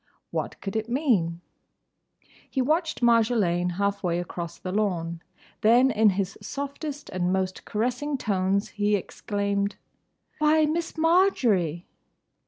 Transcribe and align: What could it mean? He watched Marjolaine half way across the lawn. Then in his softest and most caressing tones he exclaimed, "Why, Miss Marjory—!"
What 0.31 0.59
could 0.61 0.75
it 0.75 0.89
mean? 0.89 1.41
He 2.49 2.59
watched 2.59 3.03
Marjolaine 3.03 3.73
half 3.73 4.01
way 4.01 4.17
across 4.17 4.57
the 4.57 4.71
lawn. 4.71 5.21
Then 5.61 5.91
in 5.91 6.09
his 6.17 6.39
softest 6.41 7.11
and 7.11 7.31
most 7.31 7.65
caressing 7.65 8.17
tones 8.17 8.69
he 8.69 8.95
exclaimed, 8.95 9.75
"Why, 10.39 10.65
Miss 10.65 10.97
Marjory—!" 10.97 11.85